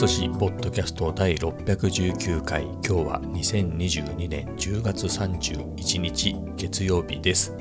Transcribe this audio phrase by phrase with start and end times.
[0.00, 7.54] スト誌ポッドキャスト第619回今日は2022年10月31日月曜日です。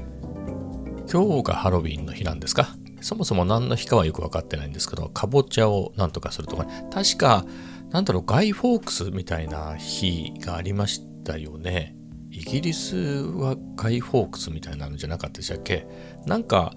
[1.11, 2.77] 今日がハロウィンの日なんですか？
[3.01, 7.45] そもそも何の日かはよく分かってないんですけどかぼちゃをなんとかするとか、ね、確か
[7.89, 11.93] なんだろうガイ・フォークスみたいな日がありましたよね。
[12.31, 15.85] イギリスはガイ・フォークスみたいなのじゃなかったでしたっけ？
[16.25, 16.71] なんか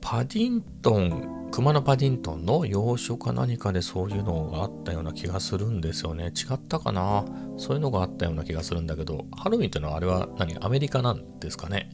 [0.00, 6.28] パディントン、熊のパディントンの洋書か何かでそういうのがあったような気がするんですよね。
[6.28, 7.26] 違ったかな？
[7.58, 10.56] そういうのがあったような気がするんだけど、ハロウィンっていうのはあれは何？
[10.64, 11.90] アメリカなんですかね？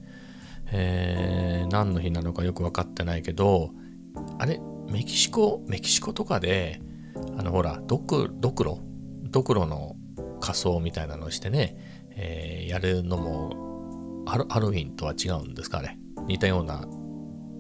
[0.70, 3.72] えー、何の日なのかよく分かってないけど、
[4.38, 6.80] あれ、メキシコ、メキシコとかで、
[7.36, 8.80] あのほら、ドクドクロ？
[9.24, 9.96] ドクロの
[10.40, 11.77] 仮装みたいなのをしてね、
[12.10, 15.83] えー、やるのもハロウィンとは違うんですか？
[15.83, 15.98] ね。
[16.28, 16.86] 似たような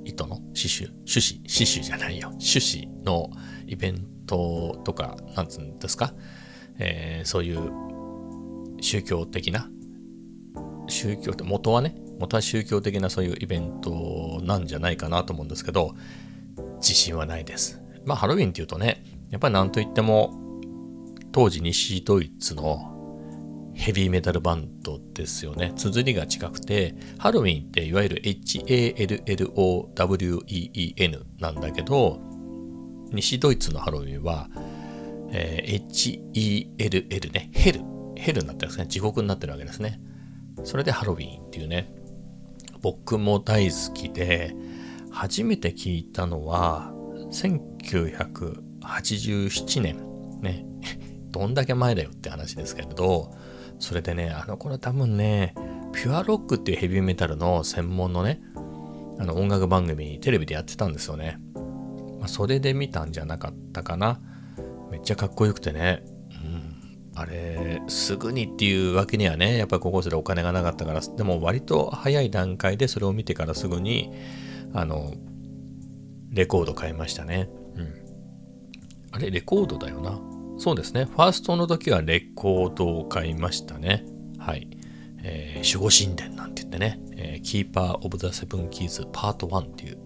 [0.08, 3.30] 糸の刺繍、種子、刺繍じゃないよ、種子の
[3.66, 6.14] イベントとか、なんつうんですか、
[6.78, 7.70] えー、そういう
[8.80, 9.68] 宗教的な、
[10.88, 15.94] 宗教って元はね、元は宗教的なそういうイベントなんじゃないかなと思うんですけど、
[16.76, 17.80] 自信はないです。
[18.04, 20.32] まあハロウィンっていうとね、やっぱりなんといっても、
[21.32, 22.97] 当時西ドイツの
[23.78, 25.72] ヘビーメタルバンドですよね。
[25.76, 32.18] 綴りが近くて、ハロウィンっていわゆる HALLOWEEN なんだけど、
[33.12, 34.50] 西ドイツのハロウィンは、
[35.30, 35.86] えー、
[36.76, 37.82] HELL ね、ヘル、
[38.16, 38.88] ヘルになってるんですね。
[38.88, 40.00] 地獄になってるわけですね。
[40.64, 41.94] それでハロウィンっていうね、
[42.82, 44.56] 僕も大好きで、
[45.12, 46.92] 初めて聞いたのは、
[47.30, 49.98] 1987年、
[50.42, 50.66] ね、
[51.30, 53.38] どんだけ前だよって話ですけれど、
[53.78, 55.54] それでね、あの頃多分ね、
[55.92, 58.40] ピュアロックっていうヘビーメタルの専門のね、
[59.18, 61.38] あの音楽番組テレビでやってたんですよね。
[62.18, 64.20] まあ、それで見たんじゃなかったかな。
[64.90, 66.02] めっちゃかっこよくてね。
[66.30, 74.12] うん、あれ、すぐにっていうわけにはね、やっぱり高校生でお金がなかったから、でも割と早い段階でそれを見てからすぐに、
[74.72, 75.12] あの、
[76.30, 77.48] レコード買いましたね。
[77.74, 77.94] うん。
[79.12, 80.20] あれ、レコードだよな。
[80.58, 81.04] そうですね。
[81.04, 84.04] ファーストの時はレコードを買いましたね。
[84.38, 84.68] はい。
[85.22, 89.98] えー、守護神殿なんて言ってね、えー、キーパー・オブ・ザ・セブン・キーズ・パート1っていう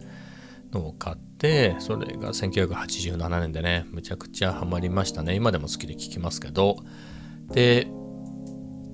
[0.73, 5.35] のを買って、それが1987年でね、むちゃくちゃハマりましたね。
[5.35, 6.77] 今でも好きで聴きますけど。
[7.51, 7.87] で、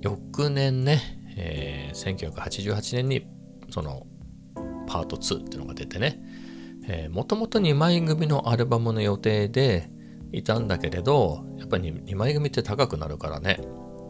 [0.01, 1.01] 翌年ね、
[1.37, 3.27] えー、1988年に
[3.71, 4.07] その
[4.87, 6.21] パート2っていうのが出てね、
[7.11, 9.91] もともと2枚組のアルバムの予定で、
[10.33, 13.61] いたんだけれどやっぱり2枚組って高くなるからね。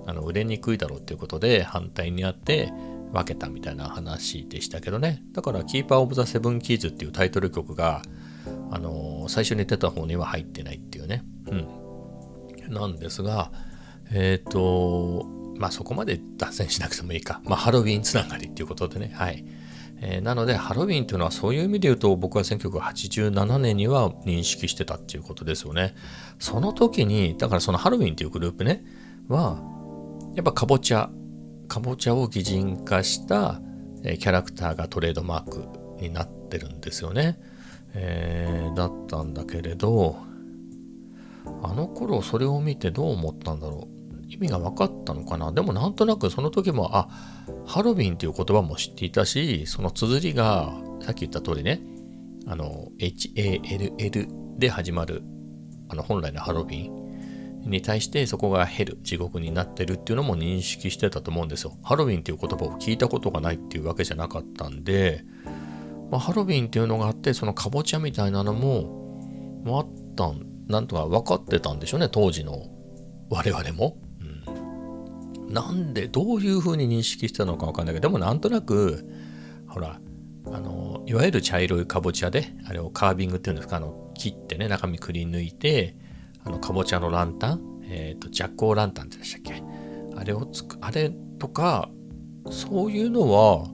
[0.06, 2.72] あの売れにくいだろうっていうことで反対にあって
[3.12, 5.22] 分けたみたいな話でしたけどね。
[5.32, 8.00] だから「キーパー・オブ・ザ・セブン・キーズ」っていうタイトル曲が
[8.70, 11.24] あの最初に出た方には入ってないっていうね。
[11.46, 12.72] うん。
[12.72, 13.52] なんですが
[14.10, 15.26] えっ、ー、と
[15.58, 17.42] まあそこまで脱線しなくてもいいか。
[17.44, 19.10] まあハロウィンつながりっていうことでね。
[19.14, 19.44] はい。
[20.00, 25.94] えー、なのでハロウィンというのはそういう意味で言うと僕は1987年には認識してたっていうことですよね。
[26.38, 28.84] その時にだからそのハロウィンっていうグループね
[29.28, 29.60] は
[30.34, 31.10] やっぱかぼちゃ
[31.68, 33.60] かぼちゃを擬人化した、
[34.02, 35.64] キャラクターがトレードマーク
[36.00, 37.38] になってるんですよね。
[37.94, 40.16] えー、だったんだけれど
[41.62, 43.97] あの頃それを見てどう思ったんだろう
[44.28, 45.52] 意味が分かったのかな？
[45.52, 47.08] でもなんとなくその時もあ
[47.66, 51.80] ハロウィンっていう言葉も知っていたしその綴りがさっき言った通りね
[52.46, 55.22] あの HALL で始まる
[55.88, 61.76] あの本来のハロウィンに対してそこがヘル地獄になってるっていうのも認識してたと思うんですよ。
[61.82, 65.24] ハロウィンっていう言葉を聞いたことがないっていうわけじゃなかったんで、
[66.10, 72.66] まあ、ハロウィンっていうのがあってそのかぼちゃみたいなのもあったんなんとか分かってたんでしょうね当時の
[73.30, 73.96] 我々も。
[75.48, 79.08] なんでどういうふうに認識したのかわかんないけどでもなんとなく
[79.66, 80.00] ほら
[80.46, 85.96] あのいわゆる茶色いかぼちゃであれをカービングっていうんですかあの切ってね中身くり抜いて
[86.44, 89.62] あのかぼちゃのランタンえっ、ー、とジャッコーランタンってでしたっけ？
[90.16, 91.88] あれをつくあれとか
[92.50, 93.66] そういうのは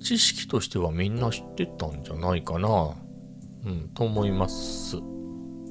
[0.00, 2.94] 知識としてはみんな知ってたんじゃないかな
[3.66, 4.96] うんと思います。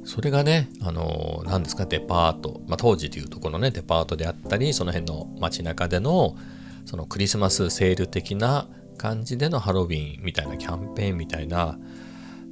[0.07, 6.37] それがね、あの、何ですか、デパート、まあ、当時でいうとこのね、デパートであったり、その辺の街中での、
[6.85, 11.77] そのクリスマスセール的な感じでのハロウィンみたいなキャンペーンみたいな、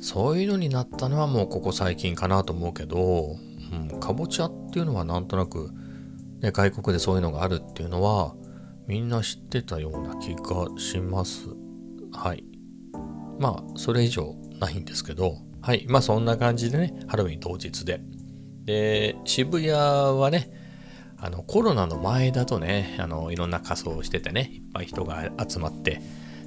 [0.01, 3.37] そういうのになったのはもうここ最近かなと思うけど、
[3.71, 5.71] うん、かぼちゃっていうのはなんとなく、
[6.41, 8.35] ね、外国でそういうのがあるっていうのは、
[8.85, 11.47] みんな知ってたような気がします。
[12.11, 12.43] はい。
[13.39, 15.87] まあ、それ以上ないんですけど、はい。
[15.89, 17.99] まあそんな感じでね、ハロウィン当日で。
[18.65, 20.51] で、渋谷はね、
[21.17, 26.03] あのコロナの前だとね、あのいろんな仮装をしててね、いっぱい人が集まって、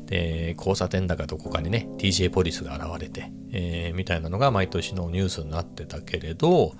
[0.06, 6.75] で、交差点だかどこかにね、DJ ポリスが現れて、えー、みたいなのが毎年のニュースになってたけれど、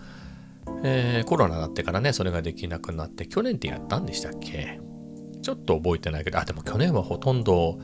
[0.85, 4.79] えー、コロナになってからね、それができなくなって、去年ってやったんでしたっけ？
[5.43, 7.81] ちょっと覚えてないけど、あ、でも去年はほとんど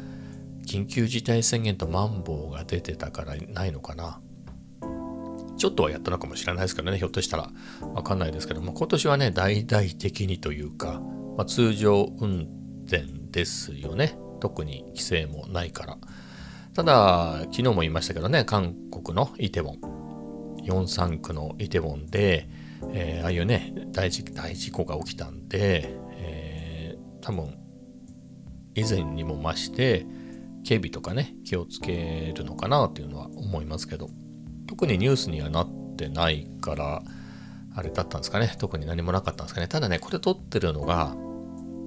[0.64, 4.20] 緊急事態宣言とマンボウが出てたからないのかな。
[5.64, 7.50] ちょっとはやったのかもしれないですけどね、ひょっとしたら
[7.94, 11.00] わかんないですけども、今年はね、大々的にというか、
[11.38, 12.46] まあ、通常運
[12.87, 14.19] 転ですよね。
[14.40, 15.96] 特に規制もないから。
[16.75, 22.46] ただ、昨日も言いましたけどね、韓国のイテウォン、43区のイテウォンで、
[22.93, 27.56] えー、ああいうね大事、大事故が起きたんで、えー、多分、
[28.75, 30.05] 以前にも増して、
[30.62, 34.10] 警備とかね、気をつけるのかなというのは思いますけど、
[34.66, 37.02] 特にニュースにはなってないから、
[37.76, 38.55] あれだったんですかね。
[38.58, 39.69] 特に何もなかったんですかね。
[39.69, 41.16] ただね、これ撮ってるのが、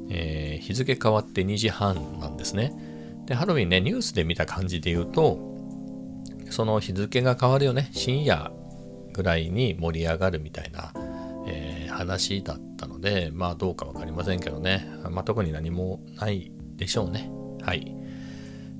[0.09, 2.73] えー、日付変わって2時半なんですね。
[3.25, 5.39] で、ハロウィンね、ニュースで見た感じで言うと、
[6.49, 8.51] その日付が変わるよね、深夜
[9.13, 10.93] ぐらいに盛り上がるみたいな、
[11.47, 14.87] えー、話だったので、まあどうかわかりませんけどね。
[15.09, 17.29] まあ特に何もないでしょうね。
[17.61, 17.95] はい。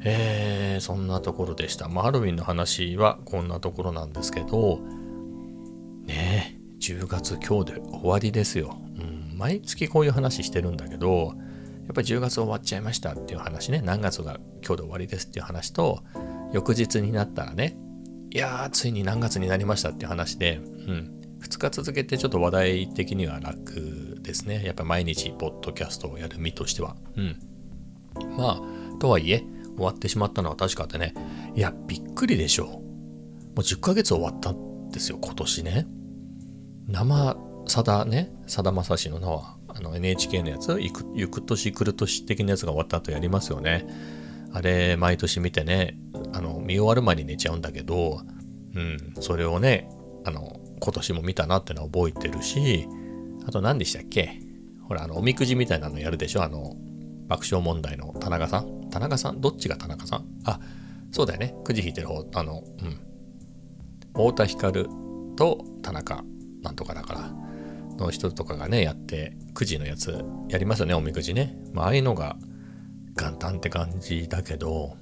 [0.03, 1.87] えー、そんなところでした。
[1.87, 4.79] まあ、ハロウィンの話はこんなところなんですけど、
[6.05, 8.77] ねえ、10月今日で終わりですよ。
[8.97, 11.33] うん、毎月こういう話してるんだけど、
[11.87, 16.03] やっぱり10月終わっちゃいましたっていう話ね、何月が今日で終わりですっていう話と、
[16.53, 17.77] 翌日になったらね、
[18.29, 20.61] いやー、ついに何月になりましたっていう話で、う
[20.91, 24.63] ん、2日続けてちょっと話題的には楽ですね。
[24.65, 26.95] やっぱ毎日ポッドキャストをやる身としては。
[27.15, 27.39] うん。
[28.37, 29.43] まあ、とはいえ、
[29.77, 31.13] 終わってしまったのは確かでね、
[31.55, 32.67] いや、びっくりでしょう。
[32.67, 32.79] も
[33.57, 35.87] う10ヶ月終わったんですよ、今年ね。
[36.87, 37.37] 生
[37.67, 43.85] さだね、さだまさしの名は、あの NHK のやつ、ゆくゆく年来る年的なやつが終わった後やりますよね。
[44.53, 45.97] あれ、毎年見てね、
[46.33, 48.21] あの、見終わる前に寝ちゃうんだけど、
[48.75, 49.89] うん、それをね、
[50.25, 52.87] あの、今年も見たなってのは覚えてるし、
[53.45, 54.39] あと何でしたっけ？
[54.87, 56.43] ほら、あの、おみくじみたいなのやるでしょ？
[56.43, 56.75] あの、
[57.27, 58.89] 爆笑問題の田中さん？
[58.89, 59.41] 田中さん？
[59.41, 60.25] どっちが田中さん？
[60.45, 60.59] あ、
[61.11, 61.55] そうだよね。
[61.63, 62.99] くじ引いてる方、あの、うん。
[64.13, 64.85] 太田光
[65.35, 66.23] と田中
[66.61, 67.33] なんとかだから、
[67.97, 71.57] の人とかがね、やって、くじのやつやりますよね、おみくじね。
[71.73, 72.37] まあ、ああいうのが
[73.15, 74.95] 元旦って感じだけど、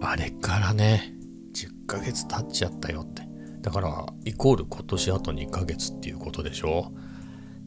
[0.00, 1.12] あれからね、
[1.54, 3.22] 10ヶ月経っちゃったよって。
[3.60, 6.92] だから、イコール今年あと2ヶ月っていうことでしょ？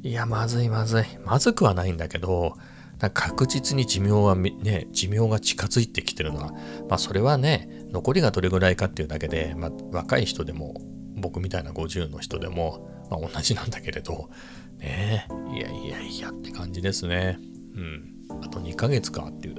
[0.03, 1.03] いや、まずいまずい。
[1.23, 2.57] まずくはないんだけど、
[3.13, 6.51] 確実に寿命はね、寿命が近づいてきてるのは、
[6.87, 10.75] まあそれはね、残りがどれぐらいかっていうだけで、まあ若い人でも、
[11.15, 14.29] 僕みたいな50の人でも、まあ同じなんだけれど、
[14.79, 17.39] ねいやいやいやって感じですね。
[17.75, 18.13] うん。
[18.43, 19.55] あと2ヶ月かっていう。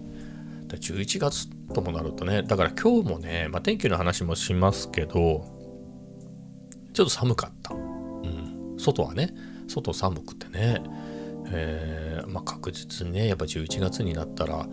[0.69, 5.45] 11月ともなるとね、だから今日もね、まあ天気の話もしますけど、
[6.93, 7.75] ちょっと寒かった。
[7.75, 8.75] うん。
[8.79, 9.35] 外はね。
[9.69, 10.83] 外寒くてね、
[11.47, 14.67] えー、まあ、確実にねやっぱ11月になったら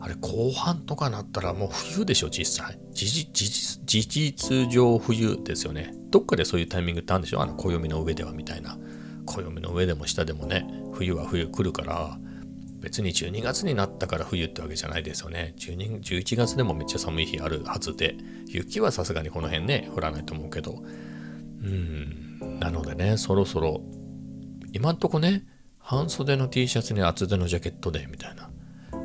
[0.00, 2.78] あれ後半とかなったらもう冬でしょ実際。
[2.92, 5.94] 事実事実上冬ですよね。
[6.10, 7.40] どっかでそういうタイミングってあるんでしょ？
[7.40, 8.76] あの暦の上ではみたいな。
[9.24, 12.18] 暦の上でも下でもね冬は冬来るから
[12.80, 15.54] 別に12月になったから冬ってわけじゃないですよね。
[15.56, 18.14] 12 11月でもめっちゃ寒い日あるはずで。
[18.46, 20.82] 雪はさすがにこの辺ね降らないと思うけど。
[21.62, 22.58] うん。
[22.60, 23.80] なのでねそろそろ
[24.74, 25.44] 今んとこね、
[25.78, 28.50] 半袖の T シャツに厚手のジャケットで、みたいな。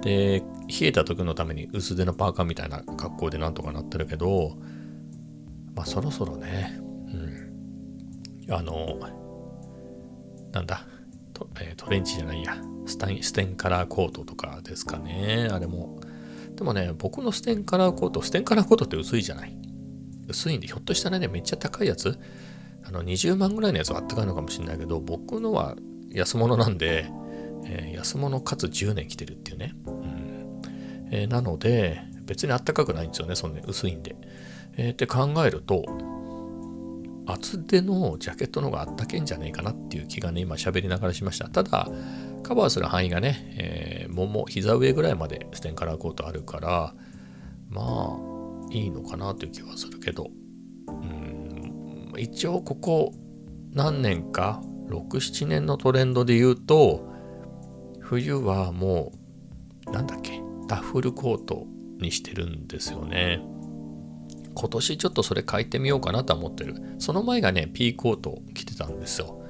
[0.02, 4.58] で、冷えた時のために薄手のパーカーみたいな格好でなんとかなってるけど、
[5.76, 6.80] まあそろそろね、
[8.48, 8.52] うん。
[8.52, 8.98] あの、
[10.52, 10.88] なんだ、
[11.36, 12.58] ト,、えー、トレンチじゃないや、
[12.88, 16.00] スタイ、ステンカラーコートとかですかね、あれも。
[16.56, 19.56] でもね、僕のステンカラーコート、ステンカラーコートって薄いじゃない。
[20.28, 22.18] 薄いんで、ひょっとしたらね、めっちゃ高いやつ、
[22.84, 25.76] あの20万ぐらいのやつはあったかいのかもしれないけど、僕のは
[26.12, 27.06] 安物なんで、
[27.66, 29.74] えー、安物かつ10年着てるっていうね。
[29.86, 30.62] うん
[31.12, 34.16] えー、なので、別にあったかくないんですよね、そんな薄いんで。
[34.78, 35.84] えー、って考えると、
[37.26, 41.48] 厚手のジャケットの方があったけんじゃねえかなっていう気がね、今喋りながらしました。
[41.50, 41.88] ただ、
[42.44, 46.96] カバーする範囲がね、えー、もも、膝上ぐらいまでステンカラーコートあるから、
[47.70, 50.28] まあ、いいのかなという気はするけど、
[52.20, 53.14] 一応ここ
[53.74, 57.08] 何年か67年のトレンドで言うと
[58.00, 59.12] 冬はも
[59.88, 61.66] うなんだっけダッフルコート
[62.00, 63.42] にしてるんですよね
[64.60, 66.76] 今年ちょっとそれ変えてみようかなと思ってる。
[66.98, 69.42] その前がね、P コート着てたんですよ。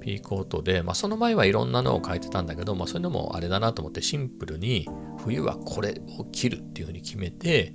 [0.00, 7.74] P コートで、まあ、その前はいろんなのを変えてたんだけど、まあ、そういうのもあれだなと思ってシンプルに冬はこれを着るっていうふうに決めて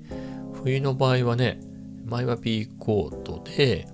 [0.63, 1.59] 冬の場合はね
[2.05, 3.87] 前は P コートで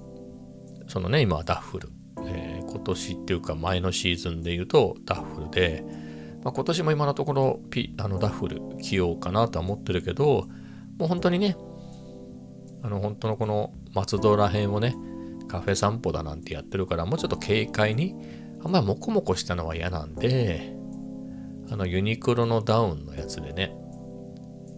[0.89, 1.89] そのね今はダッフル、
[2.25, 5.85] えー、今年っていうか前のシーズンで言うとダッフルで、
[6.43, 10.47] まあ、今年も今のところ、P、あのダッフル着ようかなとは思ってるけど
[10.97, 11.55] もう本当にね
[12.81, 14.95] あの本当のこの松戸ら辺をね
[15.47, 18.15] カフェ散歩だなんてやってるからもうちょっと軽快に
[18.63, 20.73] あんまりモコモコしたのは嫌なんで
[21.71, 23.75] あのユニクロのダウンのやつでね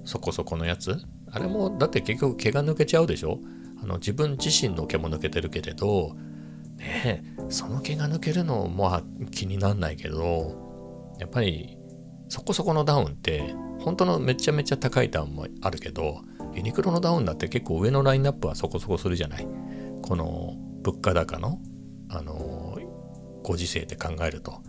[0.04, 0.98] そこそこのやつ。
[1.34, 3.40] あれもだって結局毛が抜けちゃうでしょ？
[3.82, 6.16] あの自分自身の毛も抜けてるけれど
[6.78, 11.78] ねその毛が抜けるのも気になんないけどやっぱり
[12.30, 16.22] そこそこのダウンって本当のめちゃめちゃ高いダウンもあるけど
[16.54, 19.48] ユニクロのダウンだって結構上のラインナップはそこそこするじゃない。
[20.02, 21.60] この物価高の、
[22.10, 22.78] あの
[23.44, 24.62] ご時世で考えると。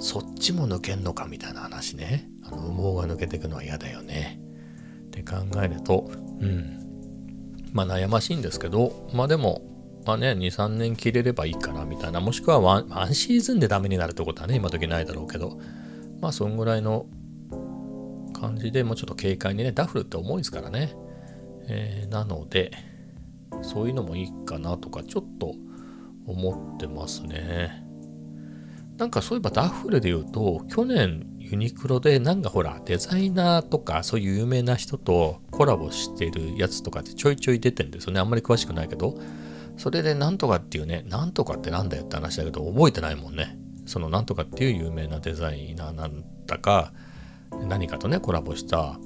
[0.00, 2.28] そっちも抜けんのかみたいな話ね。
[2.42, 4.40] あの羽毛が抜けていくのは嫌だよね。
[5.06, 6.10] って考えると
[6.40, 6.83] うん。
[7.74, 9.60] まあ悩ましいんですけどまあでも
[10.06, 12.20] まあね23年切れればいいかなみたいな。
[12.20, 15.58] もしくはワンワンシーズンでダメになるってことはね今時ないだろうけど。
[16.24, 17.04] まあそんぐらいの
[18.32, 20.94] 感じでもうちょっと軽快にねダフルって重いですからね、
[21.68, 22.72] えー、なので
[23.60, 25.54] そういうのもいいかなとかちょっと
[26.26, 27.84] 思ってますね。
[28.96, 38.20] なんかそういえばダッフルで言うと去年ユニクロでなんかほらデザイナーとかそういう有名な人とコラボしてるやつとかってちょいちょい出てんですよね。
[38.20, 39.18] あんまり詳しくないけど。
[39.76, 43.58] それでなんとかっていうね、なんとかってなんだよって話だけど覚えてないもんね。
[43.86, 46.92] そのなんとかっていう有名なデザイナーなんだか
[47.68, 48.98] 何かとねコラボした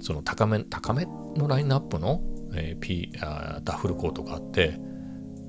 [0.00, 1.06] その高め高め
[1.36, 2.22] のラインナップの
[2.54, 4.78] えー、P あダッフルコートがあって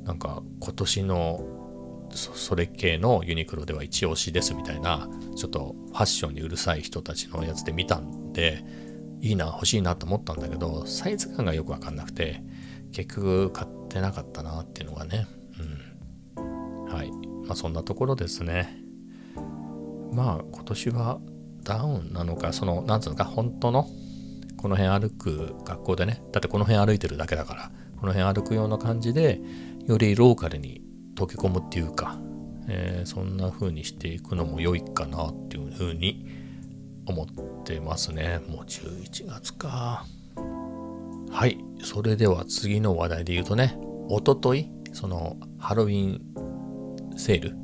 [0.04, 1.42] なんか今年の
[2.18, 8.64] それ系のユニクロでは一押しですみたいなちょっとファッションにうるさい人たちのやつで見たんで
[9.22, 12.42] いいな欲しいなと思ったんだけどサイズ感がよくわかんなくて
[12.92, 15.28] 結局買ってなかったなっていうのがね
[16.38, 16.86] うん。
[16.86, 17.12] はい。
[17.46, 18.78] まあそんなところですね。
[20.12, 21.20] まあ今年は
[21.64, 23.88] ダウンなのかそのなんつうのか本当の
[24.58, 26.22] この辺歩く学校でね。
[26.32, 29.40] だってこの辺歩いてるだけだからこの辺歩くような感じで
[29.86, 30.82] よりローカルに
[31.20, 32.18] 溶け込むっていうか、
[32.68, 36.26] えー、そんな風にしていくのも良いかなっていう風に
[37.06, 37.28] 思っ
[37.64, 40.06] てますねもう11月か
[41.32, 43.78] はいそれでは次の話題で言うとね
[44.10, 46.22] おとといそのハロウィン
[47.18, 47.56] セール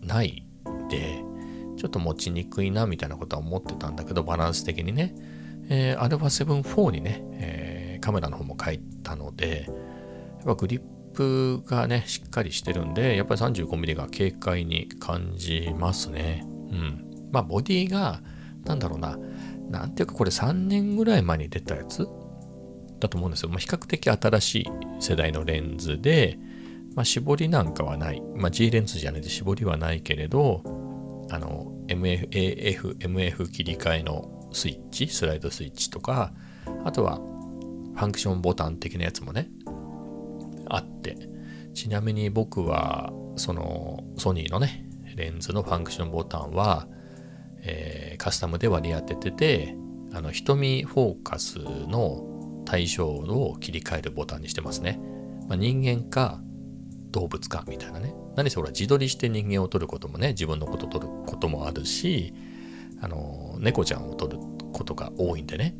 [0.03, 0.47] ない
[0.91, 1.25] で、
[1.79, 5.15] ちょっと持ちにくいなみたいなことは思ってたんだけど、バランス的にね。
[5.71, 7.68] えー、α7 4にね、えー、
[7.99, 9.73] カメラの方も書いたので、や
[10.43, 10.81] っぱグリッ
[11.15, 16.45] プがね、しっかりしてるんで、やっぱり 35mm が軽快に感じますね。
[16.71, 17.29] うん。
[17.33, 18.23] まあ、ボディが、
[18.65, 19.19] なんだろうな、
[19.71, 22.07] なんていうかこれ3年ぐらい前に出たやつ？
[23.01, 23.49] だと思うんですよ。
[23.49, 24.67] まあ、比較的新しい
[25.01, 26.39] 世代のレンズで、
[26.97, 28.21] まあ、絞りなんかはない。
[28.35, 30.63] まあ、G レンズじゃないで絞りはないけれど、
[31.31, 36.33] あの MF、AF、MF 切り替えのスイッチ、スライドスイッチとか、
[36.85, 37.21] あとは
[37.99, 39.51] ファンクションボタン的なやつもね、
[40.69, 41.29] あって。
[41.75, 46.89] ちなみに僕はそのソニーのねレンズのファンクションボタンは、
[47.63, 49.77] えー、カスタムで割り当ててて
[50.13, 55.01] あの瞳フォーカスの対象を切り替えるボタンにしてますね、
[55.49, 56.41] まあ、人間か
[57.13, 58.13] 動物かみたいなね。
[58.35, 62.35] 何せほら自撮りして人間を撮ることもね自分のこと撮ることもあるし
[63.01, 64.39] あの猫ちゃんを撮る
[64.73, 65.77] ことが多いんでね。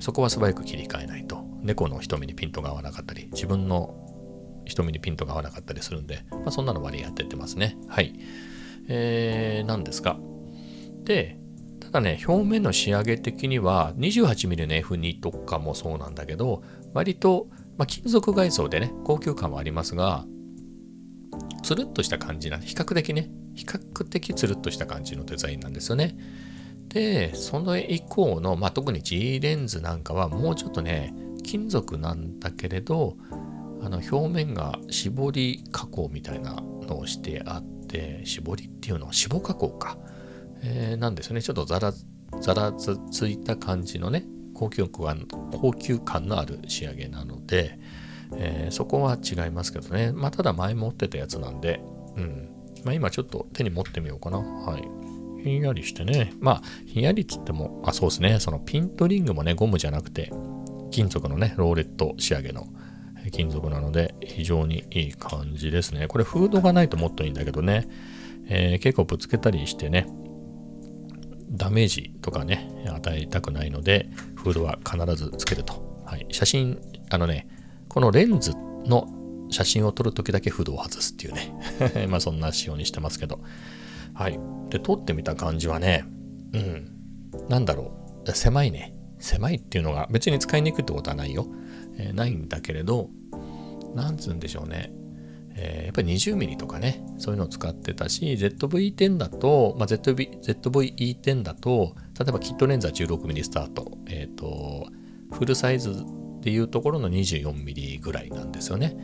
[0.00, 1.23] そこは素早く切り替えない
[1.64, 3.94] 猫の瞳にピントが合わなかったり自分の
[4.66, 7.76] 瞳にピントが合わなかったりするんで、まあ、そんなの割り当ててますね。
[7.88, 8.14] はい。
[8.88, 10.18] えー、なんですか
[11.04, 11.38] で
[11.80, 20.26] ただね表面の仕上げ的には 28mm の F2 とかもそうなんだけど割と、まあ、金属外装でね高級感はありますが
[21.62, 26.16] つるっとした感じな比較的ね比較的つるっとした感じのデザインなんですよね。
[26.88, 31.14] でその以降の、まあ、特に G レンズなんかはもうちょっとね
[31.44, 33.16] 金属なんだけれど
[33.80, 36.56] あの表面が絞り加工みたいな
[36.88, 39.98] のをしてあって絞りっていうのは脂肪加工か、
[40.62, 41.92] えー、なんですよねちょっとザラ
[42.40, 47.78] ザラつついた感じのね高級感高級感のある仕上げなので、
[48.36, 50.12] えー、そこは違いますけどね。
[50.12, 51.82] まあ、ただ前持ってたやつなんで、
[52.16, 52.48] うん。
[52.84, 54.38] まあ、今ちょっと手に持ってみようかな。
[54.38, 54.82] はい。
[55.42, 56.32] ひんやりしてね。
[56.40, 58.40] まあ、ひんやりっつっても、あ、そうですね。
[58.40, 60.30] そのピントリングもね、ゴムじゃなくて、
[60.94, 62.68] 金属のね、ローレット仕上げの
[63.32, 66.06] 金属なので、非常にいい感じですね。
[66.06, 67.88] これ、フードがないともっといいんだけどね、
[68.46, 70.06] えー、結構ぶつけたりしてね、
[71.50, 76.04] ダメージとかね、与えたくないので、フードは必ずつけると。
[76.06, 76.28] はい。
[76.30, 77.48] 写真、あのね、
[77.88, 78.52] このレンズ
[78.86, 79.08] の
[79.50, 81.52] 写真を撮るときだけフードを外すっていうね
[82.08, 83.40] まあそんな仕様にしてますけど。
[84.14, 84.38] はい。
[84.70, 86.04] で、撮ってみた感じはね、
[86.52, 86.92] うん。
[87.48, 88.30] なんだろう。
[88.30, 88.93] 狭いね。
[89.24, 91.46] 狭いっていうのが別に使いにくいってことはないよ。
[91.96, 93.08] えー、ないんだけれど、
[93.94, 94.92] なんつうんでしょうね。
[95.56, 104.88] えー、やっぱり 20mm とかね、そういうのを使ってたし、ZV-10 だと、まあ、ZV、ZV-E10 だと、例えばキットレンズは 16mm スタート、えっ、ー、と、
[105.32, 108.96] フルサイズっていうところの 24mm ぐらいなんですよね。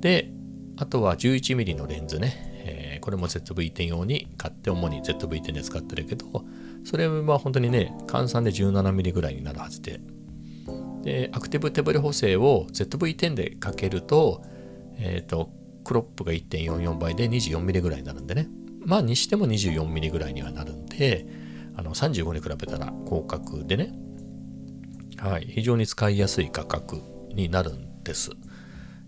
[0.00, 0.30] で、
[0.76, 6.44] あとは 11mm のレンズね、えー、これも ZV-10 用に買って主に ZV-10 で使ってるけど、
[6.84, 10.00] それは本当にね、換算で 17mm ぐらいになるはずで、
[11.02, 14.42] で、アクティブ手ブレ補正を ZV-10 でかけると、
[14.98, 15.50] えっ、ー、と、
[15.84, 18.48] クロップが1.44倍で 24mm ぐらいになるんでね。
[18.84, 21.26] まあ、にしても 24mm ぐらいにはなるんで、
[21.76, 23.92] あの35に比べたら広角でね、
[25.18, 27.00] はい、非常に使いやすい価格
[27.34, 28.30] になるんです。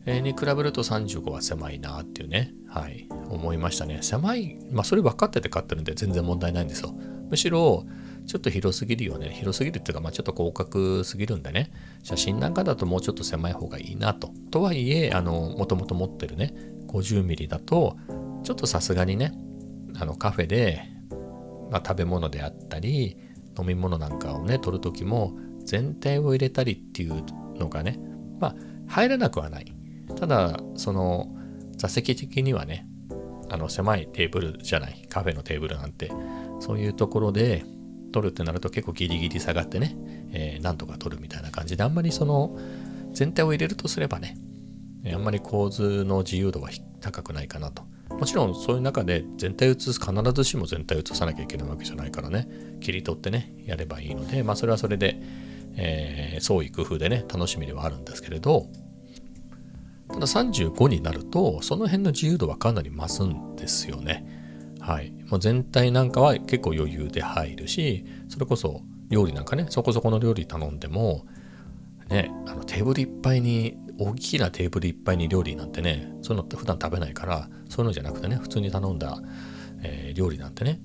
[0.05, 3.99] えー、に比べると35は狭いなっていうね、はい、思いましたね。
[4.03, 6.95] 狭い、まあそれ分かってて買ってるんで全然問題ないんですよ。
[7.33, 7.87] むしろ、
[8.27, 9.31] ちょっと広すぎるよね。
[9.31, 14.29] 広すぎるっていうか、まあちょっと広角すぎるんでね、写真なんかだともうちょっと狭い方がいいなと。
[14.51, 16.55] とはいえ、あの、もともと持ってるね、
[16.89, 17.97] 50ミリだと、
[18.45, 19.33] ちょっとさすがにね、
[19.99, 20.83] あのカフェで、
[21.71, 23.17] まあ、食べ物であったり、
[23.59, 25.33] 飲み物なんかをね、取るときも、
[25.65, 27.25] 全体を入れたりっていう
[27.57, 27.99] のがね、
[28.41, 28.57] まあ、
[28.89, 29.75] 入らなくはない。
[30.17, 31.35] ただ、その、
[31.79, 32.87] 座席的にはね、
[33.49, 36.11] あの、狭いテーブルじゃない、カフェのテーブルなんて、
[36.63, 37.65] そういうところで
[38.13, 39.97] 取るってなると結構ギリギリ下がってね、
[40.33, 42.59] えー、なんとか取るみたいな感じで、あんまりその、
[43.13, 44.37] 全体を入れるとすればね、
[45.13, 46.71] あんまり構図の自由度は
[47.01, 47.83] 高くないかなと。
[48.11, 52.47] もちろんそういう中で全体写す必ずしも全体写さなきゃいけないわけじゃないからね
[52.81, 55.21] 切り取ってねやればいいのでまあそれはそれで
[55.77, 58.67] えー、創意工夫でね楽しみではあるんですけれど
[60.09, 64.41] ただ35になるとその辺の自由度はかなり増すんですよね。
[64.79, 71.25] はい、もう全体なんかは結構余裕で入るしそれこそ料理なんかねそこそこの料理頼んでも
[72.09, 79.23] ねあのテーブルいっぱいに大きなテーブルいっぱいに料理なんてねそういうのって普段食べないからそういうのじゃなくてね普通に頼んだ、
[79.83, 80.81] えー、料理なんてね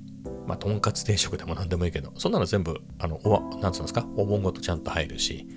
[0.46, 5.48] まあ、とんかつ定食でも何でもいいけど、そんなの全部、あの、お、なんつうんですか、お盆ごとちゃんと入るし、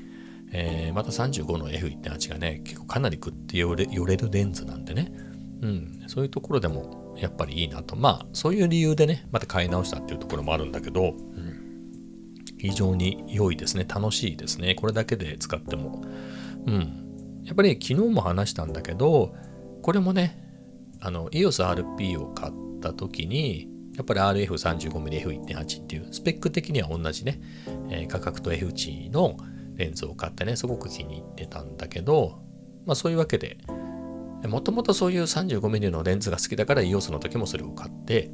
[0.52, 5.12] えー、また35の F1.8 がね、結構かなりグッて寄れ寄れるレンズなんでね、
[5.62, 7.96] うん、そういうところでもやっぱりいいなと。
[7.96, 11.70] まあ、そういう理由でね、また買い直したっていうところもあるんだけど、うん、
[12.58, 13.84] 非常に良いですね。
[13.88, 14.74] 楽しいですね。
[14.74, 16.02] これだけで使っても。
[16.66, 17.42] うん。
[17.44, 19.34] やっぱり昨日も話したんだけど、
[19.82, 20.46] これもね、
[21.00, 21.64] あの、EOS
[21.96, 27.40] RP を買った時に、やっぱり RF35mmF1.8 っていうスペック的には同じね、
[27.90, 29.36] えー、価格と F 値の
[29.76, 32.40] レンズを買ってね、すごく気に入ってたんだけど、
[32.86, 33.58] まあそういうわけで、
[34.48, 38.30] もともとそういう 35mm のレンズが好きだから EOS の時もそれを買って、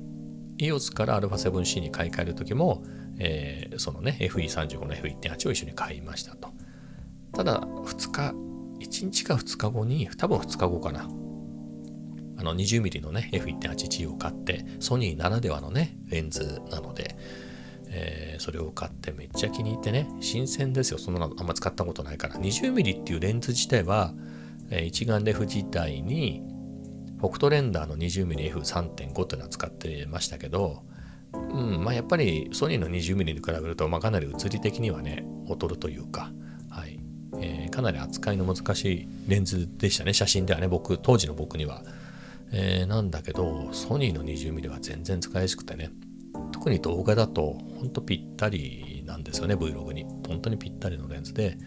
[0.58, 2.82] EOS から α7C に買い替える時も、
[3.18, 6.50] えー、そのね、FE35 の F1.8 を一緒に買いましたと。
[7.32, 8.34] ただ、2日、
[8.78, 11.08] 1日か2日後に、多分2日後かな。
[12.38, 17.16] あの 20mm のね、F1.8G を買って、ソニーならではのね、レンズなので、
[17.88, 20.98] えー、それを買ってめっちゃ気に入ってね、新鮮ですよ。
[20.98, 22.36] そんなのあんま使ったことないから。
[22.36, 24.14] 20mm っていうレンズ自体は、
[24.70, 26.42] えー、一眼レフ自体に、
[27.18, 30.82] フォクトレンダーの 20mmF3.5 っていうのは使ってましたけど、
[31.32, 36.32] うん、まあやっぱりソニーの 20mm に比べると、まあ、かなり物理的にはね、劣るというか、
[36.70, 37.00] はい。
[37.38, 41.82] えー、かなり扱いの難しいレンズでしたね、写真ではね、僕、当時の僕には。
[42.52, 45.90] えー、なんだけど、ソニーの 20mm は全然使いやすくてね、
[46.52, 50.04] 特に動画だとほんとぴったりなんですよね Vlog に。
[50.26, 51.58] 本当にぴったりのレンズで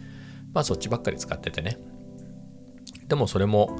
[0.52, 1.78] まあそっちばっかり使っててね。
[3.10, 3.76] でもそれも、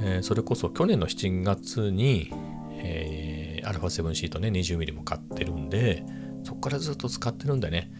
[0.00, 2.32] えー、それこそ去年の7月に、
[2.72, 6.04] えー、α7C とね 20mm も買ってるんで
[6.42, 7.92] そこからずっと使ってるんでね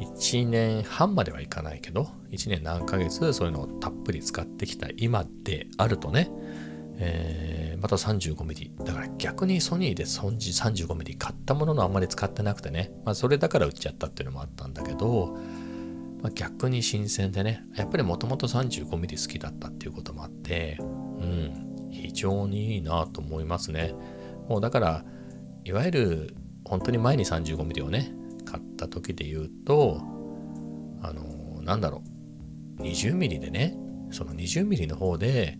[0.00, 6.30] 1年半まではいかないけど1年何ヶ月そういうのをたっぷり使ってきた今であるとね
[7.04, 8.84] えー、また 35mm。
[8.84, 15.36] だから逆にソニーで 35mm 買ったもののあんまり使ってなくてね、まあそれだから売っちゃったっていうのもあったんだけど、
[16.22, 23.94] まあ、逆に新鮮でね、やっぱりもともと 35mm 好きだったっていうこともあって、うん、非常にいいなと思いますね。
[24.48, 25.04] もうだから、
[25.64, 30.00] いわゆる本当に前に 35mm をね、買った時で言うと、
[31.02, 32.02] あの、なんだろ
[32.78, 33.76] う、20mm でね、
[34.10, 35.58] その 20mm の方で、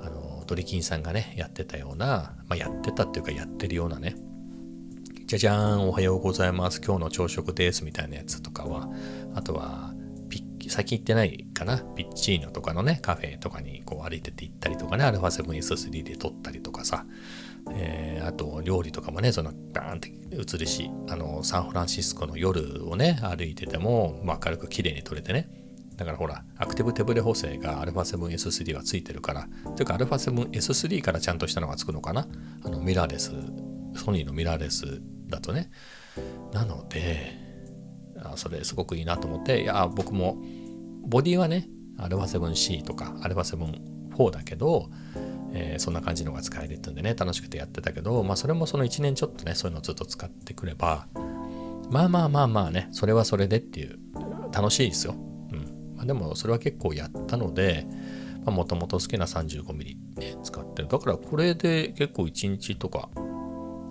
[0.00, 4.16] あのドリキンさんがね、やってたような、まあ、やってたっていうかやってるようなね、
[5.26, 8.88] じゃじゃーん、おはようございます、今日の朝食ですみたいなやつとかは、
[9.34, 9.94] あとは、
[10.68, 11.78] 先行ってないかな？
[11.78, 17.06] ピッチーノとかのね、カフェとかにこう歩いてて行ったりとかね、アルファ 7S3 で撮ったりとかさ、
[17.72, 25.48] えー、あと料理とかもねそのバーンって映るしあのサンフランシスコの夜をね歩いてても、まあ、明るく綺麗に撮れてね。
[25.96, 29.48] だからほらアクティブ手ブレ補正が α7S3 はついてるから。
[29.76, 32.28] というか α7S3 からちゃんとしたのがつくのかな？
[32.64, 33.32] あのミラーレス
[33.94, 35.70] ソニーのミラーレスだとね。
[36.52, 37.36] なので
[38.20, 40.38] あそれすごくいいなと思っていや僕も
[41.08, 44.90] ボディはね、α7C とか α7-4 だけど、
[45.52, 51.06] えー、そんな感じのが使えるってんでね、楽しくてやってたけど、まあそれもその1年ちょっとね、そういうのをずっと使ってくれば、
[51.90, 53.98] まあまあまあまあね、それはそれでっていう、
[54.52, 55.14] 楽しいですよ。
[55.14, 57.86] うんまあ、でもそれは結構やったので、
[58.44, 60.88] もともと好きな 35mm ね、使ってる。
[60.88, 63.08] だからこれで結構1日とか、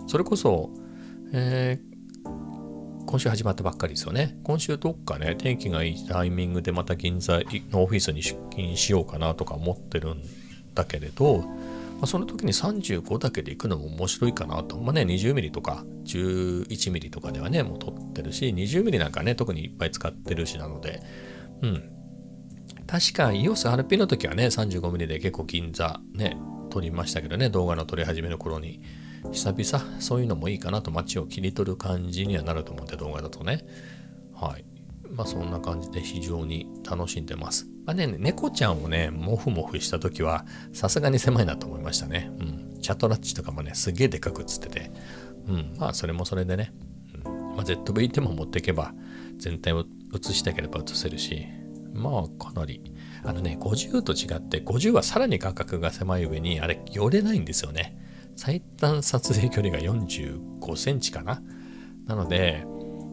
[0.06, 0.72] それこそ、
[1.34, 1.97] えー、
[3.08, 4.38] 今週始まったばっかりですよね。
[4.44, 7.40] 今週どっかね、天気がいいタイミングでまた銀座
[7.72, 10.22] のオフィスに出勤しようかなとか思ってるん
[10.74, 11.46] だけれど、ま
[12.02, 14.78] あ、その時に35だけで行くのも面白いかなと。
[14.78, 21.02] まあね、20mm とか 11mm とかではね、もう撮ってるし、20mm なんかね、特にいっぱい使ってるしなので、
[21.62, 21.90] うん。
[22.88, 26.38] 確か EOSRP の時はね、35mm で結構銀座ね、
[26.70, 28.82] 撮りましたけどね、動画の撮り始めの頃に。
[29.32, 33.66] 久々、そういうのもいいかなと街を切り取る感じにはなると思って、動画だとね。
[34.34, 34.66] はい。
[35.10, 37.68] まあそんな感じで非常に楽しんでます。
[37.86, 42.32] まあね、猫ちゃんをね、モフモフした時は、さすがに狭いなと思いましたね。
[42.40, 42.82] うん。
[42.82, 44.92] チャットラッチとかもね、すげえでかく映ってて。
[45.48, 45.76] うん。
[45.78, 46.74] まあそれもそれでね。
[47.26, 48.94] うん、まあ ZV でも持っていけば、
[49.38, 51.48] 全体を映したければ映せるし、
[51.94, 52.82] まあかなり
[53.24, 57.98] あのね50と違って50はさらに価格が狭い上にあれ寄れないんですよね
[58.38, 61.42] 最短撮影距離が45センチかな。
[62.06, 62.66] なので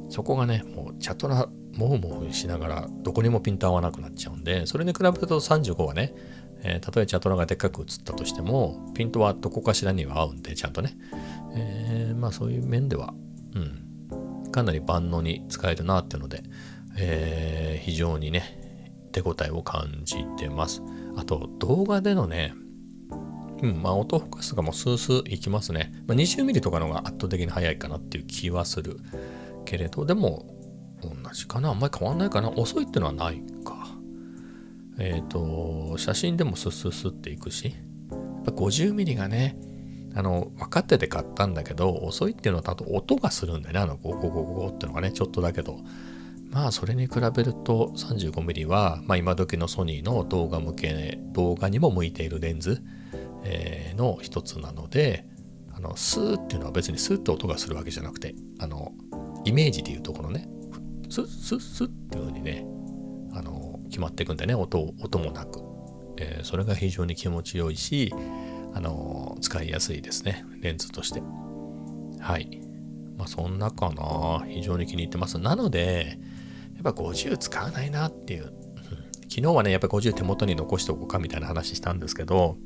[0.08, 6.14] そこがねもうチャトラモフモフしながらどこにもピント合わなくなっちゃうんでそれに比べると35はね、
[6.62, 10.96] えー、たとえチャトラがでっかく映ったとしてもピントはどこかしらには合うんでちゃんとね、
[11.56, 13.12] えー、まあそういう面では
[13.56, 13.84] うん。
[14.54, 16.44] かなり万能に使えるなっていうので、
[16.96, 20.80] えー、非常にね手応えを感じてます。
[21.16, 22.54] あと動画でのね、
[23.64, 25.92] うん、まあオートフォーカスがもうスースーいきますね。
[26.06, 28.98] まあ、20mm とかのが圧倒的に速いかなっていう気はする
[29.64, 30.46] けれど、でも
[31.02, 33.88] 同じかなあんまり変わんないかな遅いっていうのはないか。
[34.98, 37.74] えっ、ー、と、写真でもスッスッスっていくし、
[38.10, 39.56] やっぱ 50mm がね、
[40.14, 43.80] あの、分かってて買ったんだけど、遅いっていうのはたと音がするんだよね。
[43.80, 45.78] あの、ゴゴゴゴゴってのがね、ちょっとだけど。
[46.50, 52.80] まあそれに比べると 35mm は、まあ、今時のソニーの動画向け動画にも向いているレンズ、
[53.44, 55.26] え、の一つなので
[55.72, 58.92] あのスーっていうのは別にスーって音がするわけじゃなくてあの
[59.44, 60.48] イメージでいうところね
[61.10, 62.66] スッスッスッっていう風にね
[63.32, 65.60] あの決まっていくんでね音音もなく、
[66.18, 68.12] えー、それが非常に気持ちよいし
[68.74, 71.22] あの使いやすいですねレンズとして。
[72.24, 72.62] はい。
[73.18, 75.38] まあそんなかな非常に気に入ってます。
[75.38, 76.18] なので
[76.74, 78.52] やっぱ50使わないなっていう、
[79.28, 82.56] 昨日はね、やっぱ50手元に残しておこうかみたいな話したんですけど、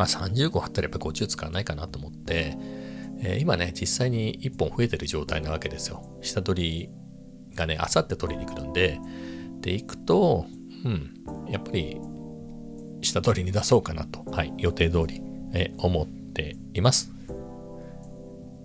[0.00, 2.56] まあ30個あったらやっぱり50使わないかなと思って、
[3.22, 6.18] えー、今ね、実際に1本増えてる状態なわけですよ。
[6.22, 6.90] 下取り
[7.54, 8.98] がね、あさって取りに来るんで、
[9.60, 10.46] で、行くと、
[10.86, 12.00] うん、やっぱり
[13.02, 15.20] 下取りに出そうかなと、はい、予定通り、
[15.52, 17.12] えー、思っています。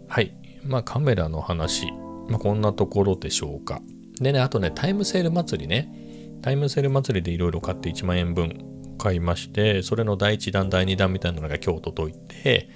[0.08, 0.38] はい。
[0.64, 1.92] まあカメラの話、
[2.30, 3.82] まあ、こんなところでしょうか。
[4.22, 5.92] でね、あとね、タイムセール祭りね。
[6.42, 8.75] タイムセール祭りでいろいろ買って1万円分
[9.06, 12.70] 買いまして、それの第1弾、第2弾みたいなのが今日届いて、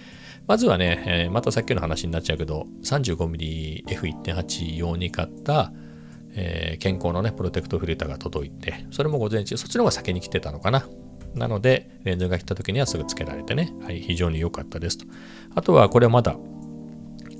[0.45, 5.73] まずはね、えー、またさっきの話になっちゃうけど、35mmF1.8 用に買った、
[6.35, 10.87] えー、健康のね、プロテクトフィルターが届いて、それも午前中、そっちの方が先に来てたのかな。
[11.33, 15.05] なので、レンズが来た時にはすぐつけられてね、はい、非常に良かったですと。
[15.55, 16.35] あとは、これはまだ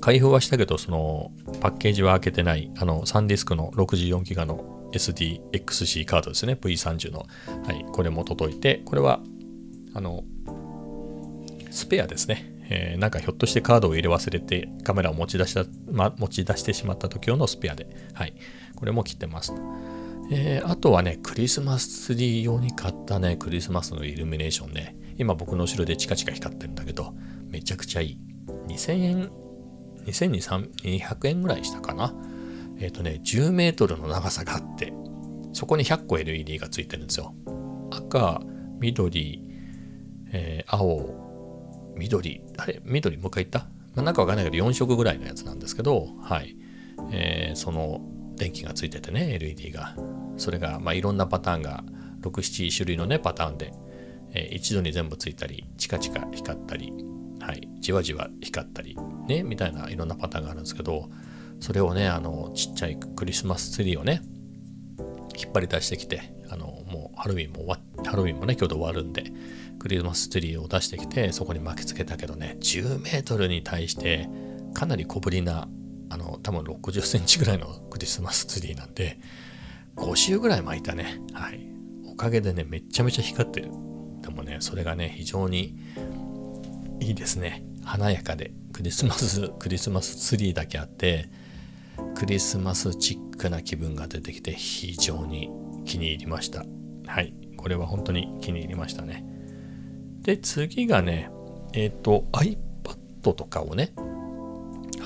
[0.00, 7.26] 開封はしたけど、そのパッケージは開けてない、あの、サンディスクの64ギガの SDXC カードですね、V30 の。
[7.64, 9.20] はい、これも届いて、これは、
[9.94, 10.24] あの、
[11.70, 12.50] スペアですね。
[12.72, 18.34] えー、なんかひょっとしてカードを入れ忘れてカメラを持ち出した、ま、持ち出してしまった時用のスペアで、はい、
[18.76, 19.52] これも切ってます。
[20.32, 27.12] えー、あとはね、クリスマスツリー用に買ったね、クリスマスのイルミネーションね、今僕の後ろでチカチカ光ってるんだけど、
[27.48, 28.18] めちゃくちゃいい。
[28.68, 29.30] 2000円
[30.06, 32.14] 2200円ぐらいしたかな。
[32.80, 34.92] えっ、ー、とね、10メートルの長さがあって、
[35.52, 37.34] そこに100個 LED がついてるんですよ。
[37.90, 38.40] 赤、
[38.78, 39.44] 緑、
[40.32, 43.60] えー、青、緑、あれ緑もう一回言った、
[43.94, 46.56] まあ、なんかわかんないけど4色ぐらいのやつなんですけど、はい。
[47.12, 48.00] えー、その
[48.36, 49.94] 電気がついててね、LED が。
[50.36, 51.84] それが、まあ、いろんなパターンが、
[52.22, 53.72] 6、7種類のね、パターンで、
[54.32, 56.92] えー、一度に全部ついたり、チカチカ光ったり、
[57.40, 61.10] はい、じわじわ光ったり、ね、みたいないろんなパターンがあるんですけど、
[61.60, 64.22] それをね、あの、ちっちゃいクリスマスツリーをね、
[65.36, 69.32] 引っ張り出してきて、あの、もうハロウィンも終わハロウィンもね、今日で終わるんで、
[69.78, 74.28] クリスマスツリーを出してきて、そこに巻きつけたけどね、10メートルに対して、
[74.74, 75.68] かなり小ぶりな、
[76.08, 79.18] あの、多分60センチぐらいのクリスマスツリーなんで、
[79.96, 81.20] 5周ぐらい巻いたね。
[81.32, 81.60] はい。
[82.06, 83.70] おかげでね、めちゃめちゃ光ってる。
[84.22, 85.76] でもね、それがね、非常に
[87.00, 91.28] いいですね華やかでクリスマスクリスマスツリーだけあって
[92.14, 95.50] クリスマスチックな気分が出てきて非常に
[95.84, 96.64] 気に入りました。
[97.06, 97.34] はい。
[97.56, 99.24] これは本当に気に入りましたね。
[100.22, 101.30] で次がね
[101.72, 103.92] えっ、ー、と iPad とかをね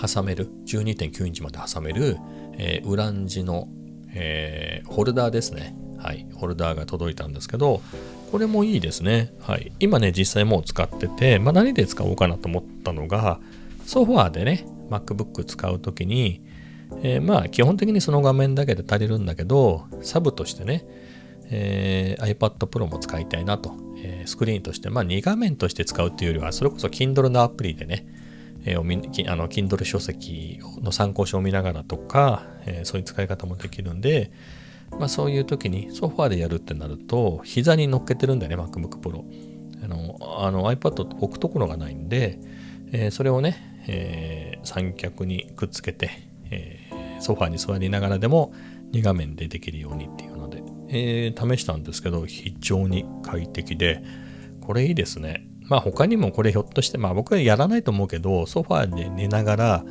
[0.00, 2.18] 挟める12.9インチまで挟める、
[2.58, 3.68] えー、ウランジの、
[4.12, 5.76] えー、ホルダーですね。
[5.98, 6.26] はい。
[6.34, 7.80] ホルダーが届いたんですけど
[8.34, 9.32] これもいいですね。
[9.38, 9.70] はい。
[9.78, 13.38] 今ね、実際もう使ってて、まあ、何で使おうかなと思ったのが、
[13.86, 16.42] ソファーでね、MacBook 使うときに、
[17.02, 20.86] えー、まあ、基本的にその画面だけで足りるんだけど、サブとしてね、
[21.50, 23.84] えー、iPad Pro も使いたいなと。
[24.06, 28.06] えー、スクリーンとして、まあ、2画面として使うっていうよりは、それこそ Kindle のアプリでね、
[28.66, 34.30] えー、あの Kindle 書籍の参考書を見ながらとか、えー、そういう使い方もできるんで、
[34.98, 39.24] まあ、そういう時にソファーでやるってなると、膝に乗っけてるんだよね、MacBook Pro。
[39.82, 42.38] あのあの iPad 置くところがないんで、
[42.92, 46.10] えー、それをね、えー、三脚にくっつけて、
[46.50, 48.52] えー、ソファーに座りながらでも
[48.92, 54.02] 2画面でできるようにっていうので、えー、試したんですけど、非常に快適で、
[54.60, 55.46] これいいですね。
[55.66, 59.84] まあ他にもこれひょっとして、まあ僕はやらないと思うけど、ソファーで寝ながら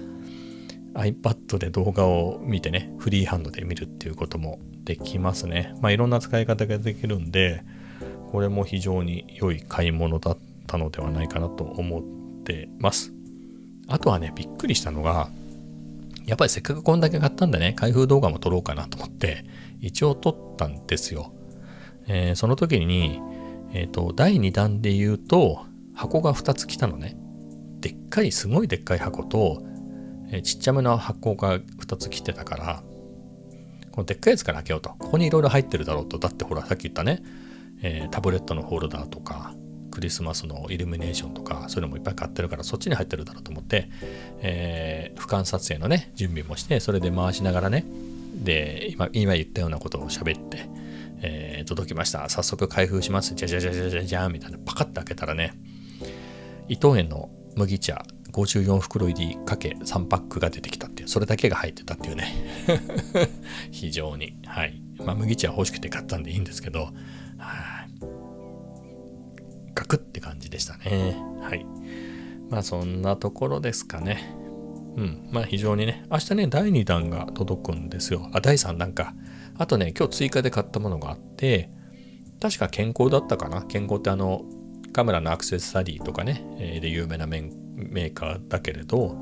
[0.93, 5.75] iPad で動画を見てね、フリーハンドで見るっていうこともできますね。
[5.81, 7.63] まあいろんな使い方ができるんで、
[8.31, 10.37] これも非常に良い買い物だっ
[10.67, 12.03] たのではないかなと思っ
[12.43, 13.13] てます。
[13.87, 15.29] あとはね、びっくりしたのが、
[16.25, 19.45] やっぱりせっかくこんだけ買ったんでね、開封動画も撮ろうかなと思って、
[19.81, 21.33] 一応撮ったんですよ。
[22.07, 23.21] えー、その時に、
[23.73, 27.17] えっ、ー、と、第2弾で言うと、箱が2つ来たのね。
[27.79, 29.63] でっかい、すごいでっかい箱と、
[30.31, 32.83] えー、ちっちゃめの箱が2つ来てたから、
[33.91, 34.89] このでっかいやつから開けようと。
[34.97, 36.17] ここにいろいろ入ってるだろうと。
[36.17, 37.21] だってほら、さっき言ったね、
[37.81, 39.53] え、タブレットのホルダーとか、
[39.93, 43.89] クリスマスのイルミネーションとか、そういうのもいっぱい買ってるから、そっちに入ってるだろうと思って、
[44.39, 47.85] えー、俯瞰撮影のね、準備もして、それで回しながらね、
[48.33, 50.67] で、今、今言ったようなことを喋って、
[51.21, 52.27] えー、届きました。
[52.27, 53.35] 早速開封します。
[53.35, 55.53] じゃじゃじゃじゃじゃじゃみたいな、パカッて開けたらね、
[56.67, 62.33] 伊藤園の麦茶54袋入りかけ3パックが出てきたっていう、それだけが入ってたっていうね。
[63.69, 64.37] 非常に。
[64.47, 64.81] はい。
[65.05, 66.85] まあ、麦茶欲しくて買ったんでいいんですけど、
[67.37, 67.72] はい。
[69.75, 71.17] ガクって感じでしたね。
[71.41, 71.65] はい。
[72.49, 74.35] まあ、そんなところですかね。
[74.95, 75.27] うん。
[75.31, 78.29] まあ、非常にね、明日ね、第2弾が届くんですよ。
[78.33, 79.15] あ、第3弾か。
[79.57, 81.69] あとね、今日追加で買ったものがあって、
[82.39, 83.63] 確か健康だったかな？
[83.63, 84.43] 健康ってあの、
[84.91, 89.17] カメラのアクセサリーとかね、えー、で有名なメーカーだけれど、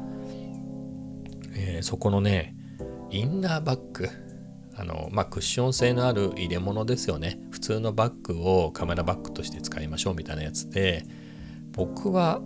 [1.55, 2.55] えー、そこのね、
[3.09, 4.09] インナーバッグ、
[4.75, 7.39] あの、まあ、クッション性のある入れ物ですよね。
[7.51, 11.05] 普通のバッグをカメラバッグとして使いましょうみたいなやつで、
[11.71, 12.41] 僕は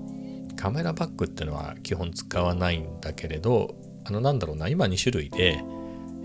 [0.56, 5.64] カメラバッグっていうのは基本使わないんだけれど、あの、なんだろうな、今2種類で、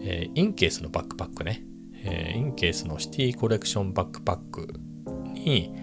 [0.02, 1.62] えー、インケースのバックパックね、
[2.04, 4.74] えー、インケースのシティコレクションバックパック
[5.34, 5.74] に、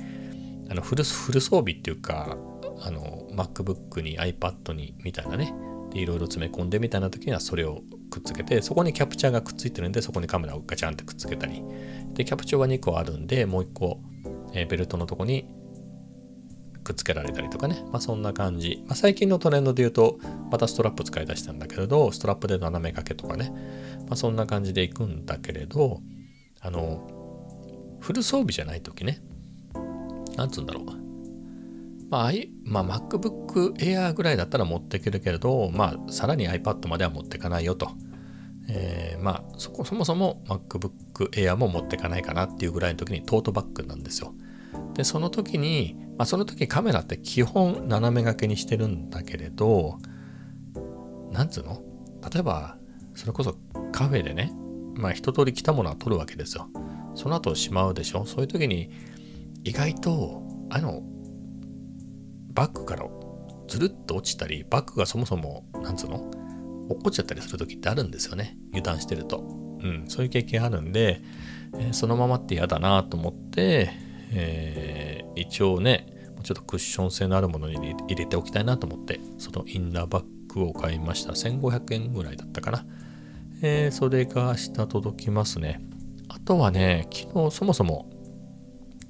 [0.70, 2.38] あのフルフル装備っていうか、
[2.82, 5.54] あの、MacBook に iPad にみたいなね、
[5.94, 7.82] いろいろ詰め込んでみたいな時にはそれを
[8.18, 11.64] くっつけて、そこにキャプチャーがくっついてるんで、そこにカメラをガチャンってくっつけたり、
[12.14, 14.00] で、キャプチャーは2個あるんで、もう1個、
[14.54, 15.48] えー、ベルトのとこに
[16.84, 17.84] くっつけられたりとかね。
[17.92, 18.84] まあそんな感じ。
[18.88, 20.20] まあ最近のトレンドで言うと、
[20.52, 23.52] またストラップ使い出したんだけれど、ストラップで斜め掛けとかね。
[24.08, 26.02] まあそんな感じでいくんだけれど、
[26.62, 29.22] あの、フル装備じゃない時ね。
[30.36, 30.86] なんつうんだろう。
[32.10, 32.32] まあ、
[32.64, 37.92] まあ、MacBook Air ぐらいだったら持っていけるけれど、まあ、さらに iPad までは持っていかないよと。
[38.70, 44.34] えー、まあそこ、そもそも MacBook Air も持ってかないかなっていうぐらいの時にトートバッグなんですよ。
[44.94, 50.00] で、その時に、まあ、その時カメラって基本斜め掛けにしてるんだけれど、
[51.32, 51.82] なんつうの？
[52.34, 52.78] 例えば、
[53.16, 53.56] それこそ
[53.92, 54.52] カフェでね、
[54.96, 56.68] まあ一通り来たものは撮るわけですよ。
[57.16, 58.26] その後しまうでしょ？
[58.26, 58.92] そういう時に、
[59.64, 61.04] 意外と、あの、
[62.54, 63.06] バッグから
[63.68, 66.30] ずるっと落ちたり、バッグがそもそも、なんつうの？
[66.90, 68.58] 落っこっちゃったりする時ってあるんですよね。
[68.70, 69.40] 油断してると。
[69.40, 71.22] うん、そういう経験あるんで、
[71.76, 73.90] えー、そのままって嫌だなと思って、
[74.32, 76.08] えー、一応ね、
[76.44, 81.34] ちょっとクッション性のあるものに入れておきたいなと思って、そのインナーバッグを買いました。
[81.34, 82.86] 1500円ぐらいだったかな。
[83.62, 85.82] えー、それが明日届きますね。
[86.30, 88.10] あとはね、昨日そもそも、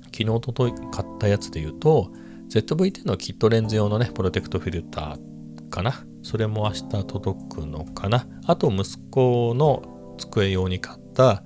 [0.06, 2.12] 昨日届い買ったやつで言うと、
[2.50, 6.06] ZV-10 のキットレンズ用のね、プロテクトフィルターかな。
[6.28, 8.28] それも明日届くのかな。
[8.46, 11.42] あと、息子の机用に買った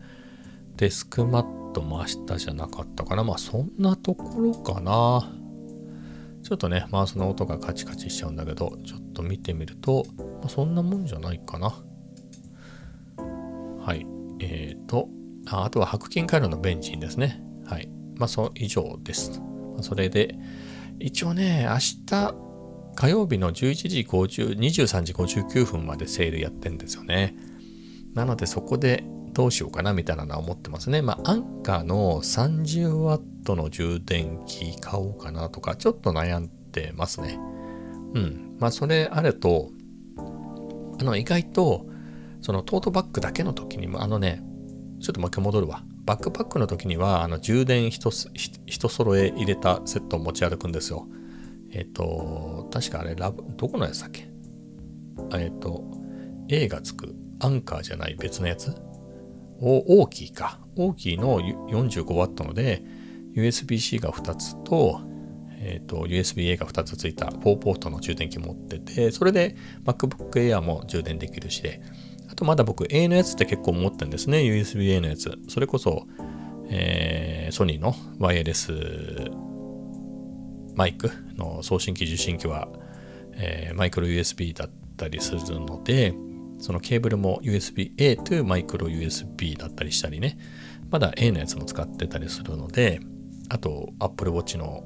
[0.75, 3.23] デスクマットも明日じゃなかったかな。
[3.23, 5.31] まあそんなところかな。
[6.41, 11.75] ちょっとね、マウスの音がカチカチしちゃうんだけど、ちょっと見てみると、まあ、そんなもんじゃないかな。
[13.85, 14.03] はい。
[14.39, 15.09] えーと、
[15.47, 17.43] ああとは白金回路のベンチンですね。
[17.67, 17.87] はい。
[18.15, 19.39] まあ、そう以上です。
[19.39, 20.35] まあ、それで、
[20.99, 22.50] 一応ね、明日、
[23.01, 27.35] 火曜日の11時50、23時59分までセールやってんですよね。
[28.13, 31.01] なのでそこでどうしようかなみたいなのは思ってますね。
[31.01, 37.39] まあ、アンカーの 30W の充電器買おうかなとか、ちょっと悩んでますね。
[38.13, 38.55] うん。
[38.59, 39.71] まあ、それあると、
[40.99, 41.87] あの、意外と、
[42.43, 44.43] そのトートバッグだけの時にも、あのね、
[44.99, 45.83] ちょっともう一回戻るわ。
[46.05, 48.11] バックパックの時には、あの、充電一
[48.67, 51.07] 一揃え入れたセットを持ち歩くんですよ。
[51.71, 54.27] えっ、ー、と、確かあれ、ラブ、どこのやつだっけ？
[55.33, 55.83] えっ、ー、と、
[56.49, 58.75] A がつく、アンカーじゃない別のやつ？
[59.59, 60.59] 大きいか。
[60.75, 62.83] 大きいの 45W ので、
[63.35, 65.01] USB-C が2つと、
[65.59, 69.55] えっ、ー、と、USB-A が2つついた4ポートの充電器持ってて、それで
[69.85, 71.81] MacBook Air も充電できるしで、
[72.29, 74.39] あとまだ僕 A のやつって結構持ってるんですね。
[74.39, 75.37] USB-A のやつ。
[75.47, 76.07] それこそ、
[76.69, 78.71] えー、ソニーのワイヤレス
[80.75, 82.67] マイクの送信機受信機は、
[83.33, 86.13] えー、マイクロ USB だったりするので、
[86.59, 90.37] そのケーブルも USB-A to マイクロ USB だったりしたりね、
[90.89, 92.99] まだ A のやつも使ってたりするので、
[93.49, 94.83] あと Apple Watch の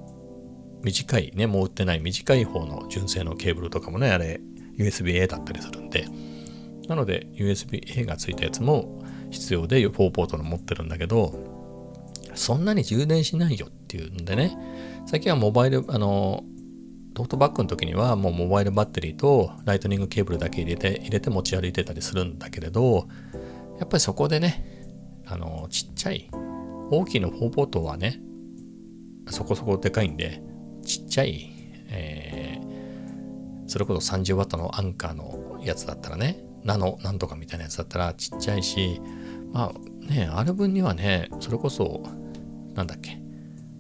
[0.83, 4.39] 短いね、もう売ってない短い方の純正のケーブルとかもね、あれ
[4.77, 6.07] USB-A だったりするんで、
[6.87, 11.54] なので USB-A がついたやつも必要で4ポートの持ってるんだけど、
[12.35, 14.57] そんなに充電しないよっていうんでね、
[15.05, 16.43] 最近はモバイル、あの、
[17.13, 23.07] トートバッグの時にはもうモバイルバッテリーとライトニングケーブルだけ入れて、入れて持ち歩いてたりするんだけれど、
[23.79, 24.65] やっぱりそこでね、
[25.25, 26.29] あの、ちっちゃい、
[26.91, 28.19] 大きいの4ポートはね、
[29.29, 30.41] そこそこでかいんで、
[30.83, 31.49] ちっちゃい、
[31.89, 39.01] えー、それこそ 30W のアンカーのやつだったらね、ナノなんとかみたいなやつだったらちっちゃいし、
[39.51, 42.03] まあね、ある分にはね、それこそ、
[42.75, 43.19] なんだっけ、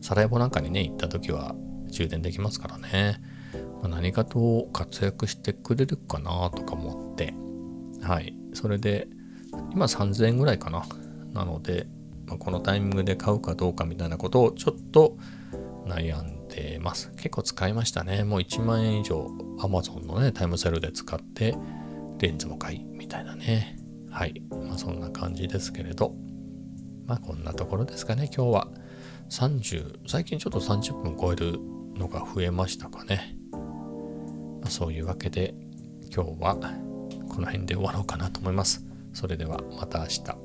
[0.01, 1.55] サラエボなんかにね、行った時は
[1.89, 3.21] 充電できますからね。
[3.81, 7.33] まあ、何かと活躍してくれるかなとか思って、
[8.01, 8.35] はい。
[8.53, 9.07] それで、
[9.71, 10.85] 今3000円ぐらいかな。
[11.33, 11.87] なので、
[12.25, 15.17] まあ、このタイミングで買うかどうかみたいなことをちょっと
[15.85, 17.11] 悩んでます。
[17.15, 18.23] 結構使いましたね。
[18.23, 19.27] もう1万円以上
[19.59, 21.55] Amazon のね、タイムセルで使って、
[22.19, 23.77] レンズも買い、みたいなね。
[24.09, 24.41] はい。
[24.49, 26.15] まあそんな感じですけれど。
[27.05, 28.67] まあこんなところですかね、今日は。
[29.29, 31.59] 30、最近ちょっと30分超える
[31.95, 33.35] のが増えましたかね。
[33.51, 35.55] まあ、そういうわけで
[36.13, 36.55] 今日は
[37.29, 38.85] この辺で終わろうかなと思います。
[39.13, 40.44] それではまた明日。